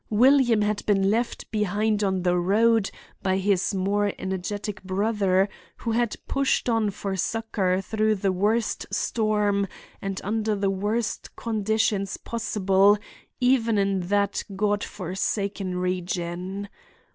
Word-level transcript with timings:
William 0.09 0.63
had 0.63 0.83
been 0.87 1.11
left 1.11 1.51
behind 1.51 2.03
on 2.03 2.23
the 2.23 2.35
road 2.35 2.89
by 3.21 3.37
his 3.37 3.75
more 3.75 4.11
energetic 4.17 4.81
brother, 4.81 5.47
who 5.77 5.91
had 5.91 6.15
pushed 6.27 6.67
on 6.67 6.89
for 6.89 7.15
succor 7.15 7.81
through 7.81 8.15
the 8.15 8.31
worst 8.31 8.87
storm 8.89 9.67
and 10.01 10.19
under 10.23 10.55
the 10.55 10.71
worst 10.71 11.35
conditions 11.35 12.17
possible 12.17 12.97
even 13.39 13.77
in 13.77 13.99
that 14.07 14.43
God 14.55 14.83
forsaken 14.83 15.77
region. 15.77 16.67